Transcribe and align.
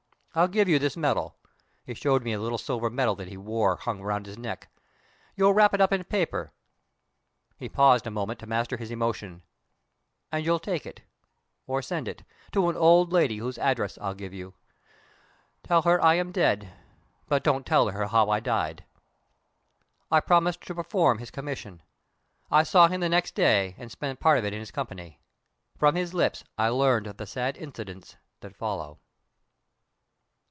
I'll 0.33 0.47
give 0.47 0.69
you 0.69 0.79
this 0.79 0.95
medal," 0.95 1.35
he 1.83 1.93
showed 1.93 2.23
me 2.23 2.31
a 2.31 2.39
little 2.39 2.57
silver 2.57 2.89
medal 2.89 3.15
that 3.15 3.27
he 3.27 3.35
wore 3.35 3.75
hung 3.75 3.99
around 3.99 4.25
his 4.27 4.37
neck. 4.37 4.69
"You'll 5.35 5.51
wrap 5.53 5.73
it 5.73 5.81
up 5.81 5.91
in 5.91 6.05
paper" 6.05 6.53
he 7.57 7.67
paused 7.67 8.07
a 8.07 8.11
moment 8.11 8.39
to 8.39 8.47
master 8.47 8.77
his 8.77 8.91
emotion 8.91 9.43
"and 10.31 10.45
you'll 10.45 10.57
take 10.57 10.85
it, 10.85 11.01
or 11.67 11.81
send 11.81 12.07
it, 12.07 12.23
to 12.53 12.69
an 12.69 12.77
old 12.77 13.11
lady 13.11 13.39
whose 13.39 13.57
address 13.57 13.97
I'll 13.97 14.13
give 14.13 14.33
you. 14.33 14.53
Tell 15.63 15.81
her 15.81 16.01
I 16.01 16.13
am 16.15 16.31
dead 16.31 16.71
but 17.27 17.43
don't 17.43 17.65
tell 17.65 17.89
her 17.89 18.05
how 18.07 18.29
I 18.29 18.39
died." 18.39 18.85
I 20.09 20.21
promised 20.21 20.61
to 20.61 20.75
perform 20.75 21.17
his 21.17 21.29
commission. 21.29 21.83
I 22.49 22.63
saw 22.63 22.87
him 22.87 23.01
the 23.01 23.09
next 23.09 23.35
day, 23.35 23.75
and 23.77 23.91
spent 23.91 24.21
part 24.21 24.37
of 24.37 24.45
it 24.45 24.53
in 24.53 24.61
his 24.61 24.71
company. 24.71 25.19
From 25.77 25.95
his 25.95 26.13
lips 26.13 26.45
I 26.57 26.69
learned 26.69 27.07
the 27.07 27.27
sad 27.27 27.57
incidents 27.57 28.15
that 28.39 28.55
follow. 28.55 28.99